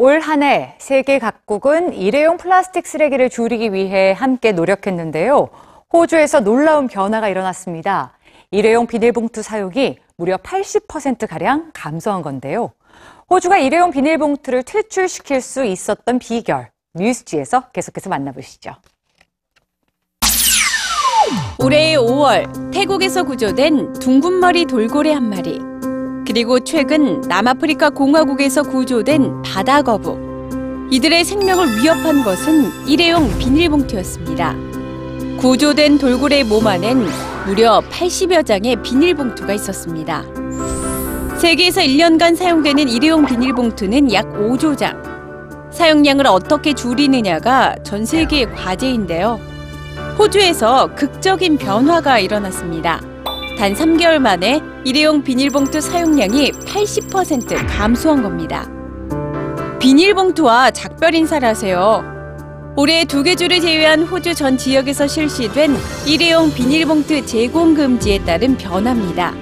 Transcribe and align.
올 0.00 0.20
한 0.20 0.42
해 0.44 0.76
세계 0.78 1.18
각국은 1.18 1.92
일회용 1.92 2.36
플라스틱 2.36 2.86
쓰레기를 2.86 3.28
줄이기 3.28 3.72
위해 3.72 4.12
함께 4.12 4.52
노력했는데요. 4.52 5.48
호주에서 5.92 6.38
놀라운 6.40 6.86
변화가 6.86 7.28
일어났습니다. 7.28 8.12
일회용 8.52 8.86
비닐봉투 8.86 9.42
사용이 9.42 9.98
무려 10.16 10.36
80%가량 10.36 11.70
감소한 11.74 12.22
건데요. 12.22 12.70
호주가 13.28 13.58
일회용 13.58 13.90
비닐봉투를 13.90 14.62
퇴출시킬 14.62 15.40
수 15.40 15.64
있었던 15.64 16.20
비결, 16.20 16.70
뉴스지에서 16.94 17.70
계속해서 17.72 18.08
만나보시죠. 18.08 18.76
올해 21.58 21.96
5월 21.96 22.72
태국에서 22.72 23.24
구조된 23.24 23.94
둥근머리 23.94 24.64
돌고래 24.66 25.12
한 25.12 25.28
마리 25.28 25.60
그리고 26.28 26.60
최근 26.60 27.22
남아프리카 27.22 27.88
공화국에서 27.88 28.62
구조된 28.62 29.40
바다 29.40 29.80
거북 29.80 30.18
이들의 30.90 31.24
생명을 31.24 31.78
위협한 31.78 32.22
것은 32.22 32.86
일회용 32.86 33.38
비닐봉투였습니다. 33.38 34.54
구조된 35.38 35.96
돌고래의 35.96 36.44
몸 36.44 36.66
안엔 36.66 37.06
무려 37.46 37.80
80여 37.90 38.44
장의 38.44 38.82
비닐봉투가 38.82 39.54
있었습니다. 39.54 40.22
세계에서 41.38 41.80
1년간 41.80 42.36
사용되는 42.36 42.90
일회용 42.90 43.24
비닐봉투는 43.24 44.12
약 44.12 44.30
5조 44.34 44.76
장. 44.76 45.02
사용량을 45.70 46.26
어떻게 46.26 46.74
줄이느냐가 46.74 47.74
전 47.84 48.04
세계의 48.04 48.54
과제인데요. 48.54 49.40
호주에서 50.18 50.94
극적인 50.94 51.56
변화가 51.56 52.18
일어났습니다. 52.18 53.00
단 53.58 53.74
3개월 53.74 54.20
만에 54.20 54.62
일회용 54.84 55.24
비닐봉투 55.24 55.80
사용량이 55.80 56.52
80% 56.52 57.66
감소한 57.66 58.22
겁니다. 58.22 58.70
비닐봉투와 59.80 60.70
작별 60.70 61.16
인사를 61.16 61.46
하세요. 61.46 62.04
올해 62.76 63.04
두 63.04 63.24
개 63.24 63.34
주를 63.34 63.60
제외한 63.60 64.04
호주 64.04 64.36
전 64.36 64.56
지역에서 64.56 65.08
실시된 65.08 65.76
일회용 66.06 66.54
비닐봉투 66.54 67.26
제공 67.26 67.74
금지에 67.74 68.20
따른 68.20 68.56
변화입니다. 68.56 69.34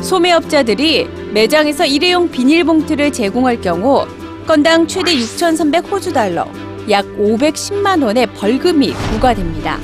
소매업자들이 0.00 1.06
매장에서 1.34 1.84
일회용 1.84 2.30
비닐봉투를 2.30 3.12
제공할 3.12 3.60
경우 3.60 4.06
건당 4.46 4.86
최대 4.86 5.14
6,300 5.14 5.92
호주 5.92 6.14
달러, 6.14 6.46
약 6.88 7.04
510만 7.18 8.02
원의 8.02 8.28
벌금이 8.28 8.94
부과됩니다. 8.94 9.78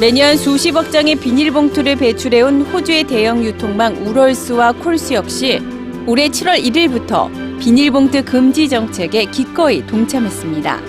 매년 0.00 0.36
수십억 0.36 0.92
장의 0.92 1.16
비닐봉투를 1.16 1.96
배출해온 1.96 2.62
호주의 2.62 3.02
대형 3.02 3.42
유통망 3.42 4.06
우럴스와 4.06 4.70
콜스 4.70 5.14
역시 5.14 5.60
올해 6.06 6.28
7월 6.28 6.62
1일부터 6.62 7.28
비닐봉투 7.58 8.24
금지 8.24 8.68
정책에 8.68 9.24
기꺼이 9.24 9.84
동참했습니다. 9.84 10.80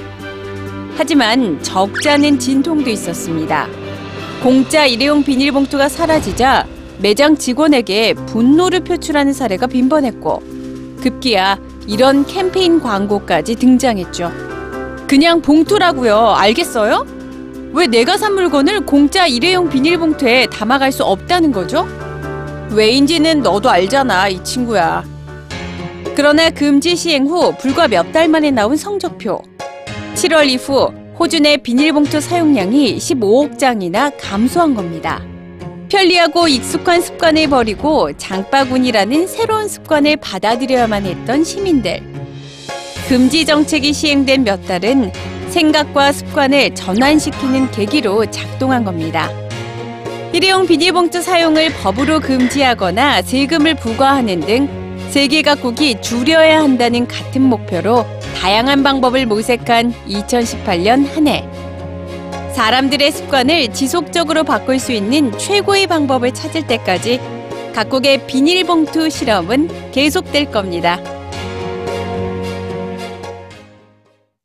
하지만 0.95 1.61
적잖은 1.63 2.37
진통도 2.37 2.91
있었습니다. 2.91 3.67
공짜 4.43 4.85
일회용 4.85 5.23
비닐봉투가 5.23 5.89
사라지자 5.89 6.67
매장 6.99 7.35
직원에게 7.35 8.13
분노를 8.13 8.81
표출하는 8.81 9.33
사례가 9.33 9.65
빈번했고 9.65 10.43
급기야 11.01 11.57
이런 11.87 12.27
캠페인 12.27 12.79
광고까지 12.79 13.55
등장했죠. 13.55 14.31
그냥 15.07 15.41
봉투라고요. 15.41 16.15
알겠어요? 16.35 17.18
왜 17.71 17.87
내가 17.87 18.17
산 18.17 18.33
물건을 18.33 18.85
공짜 18.85 19.27
일회용 19.27 19.69
비닐봉투에 19.69 20.47
담아갈 20.47 20.91
수 20.91 21.03
없다는 21.03 21.51
거죠? 21.51 21.87
왜인지는 22.71 23.41
너도 23.41 23.69
알잖아, 23.69 24.27
이 24.29 24.43
친구야. 24.43 25.03
그러나 26.15 26.49
금지 26.49 26.95
시행 26.95 27.27
후 27.27 27.53
불과 27.57 27.87
몇 27.87 28.11
달 28.11 28.27
만에 28.27 28.51
나온 28.51 28.75
성적표. 28.75 29.41
7월 30.15 30.49
이후 30.49 30.91
호주 31.17 31.39
내 31.41 31.57
비닐봉투 31.57 32.19
사용량이 32.21 32.97
15억 32.97 33.57
장이나 33.59 34.09
감소한 34.19 34.73
겁니다. 34.73 35.21
편리하고 35.89 36.47
익숙한 36.47 37.01
습관을 37.01 37.47
버리고 37.49 38.11
장바구니라는 38.17 39.27
새로운 39.27 39.67
습관을 39.67 40.17
받아들여야만 40.17 41.05
했던 41.05 41.43
시민들. 41.43 42.01
금지 43.07 43.45
정책이 43.45 43.91
시행된 43.93 44.43
몇 44.43 44.65
달은 44.67 45.11
생각과 45.49 46.11
습관을 46.11 46.73
전환시키는 46.75 47.71
계기로 47.71 48.29
작동한 48.31 48.83
겁니다. 48.83 49.29
일회용 50.31 50.67
비닐봉투 50.67 51.21
사용을 51.21 51.73
법으로 51.81 52.19
금지하거나 52.19 53.23
세금을 53.23 53.75
부과하는 53.75 54.41
등 54.41 54.69
세계 55.09 55.41
각국이 55.41 56.01
줄여야 56.01 56.61
한다는 56.61 57.07
같은 57.07 57.41
목표로 57.41 58.05
다양한 58.35 58.83
방법을 58.83 59.25
모색한 59.25 59.93
2018년 60.07 61.07
한 61.13 61.27
해. 61.27 61.43
사람들의 62.53 63.11
습관을 63.11 63.73
지속적으로 63.73 64.43
바꿀 64.43 64.79
수 64.79 64.91
있는 64.91 65.35
최고의 65.37 65.87
방법을 65.87 66.33
찾을 66.33 66.67
때까지 66.67 67.19
각국의 67.73 68.27
비닐봉투 68.27 69.09
실험은 69.09 69.91
계속될 69.91 70.51
겁니다. 70.51 70.99